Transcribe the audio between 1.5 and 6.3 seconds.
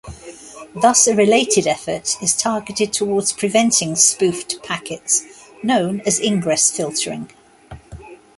effort is targeted towards preventing spoofed packets; known as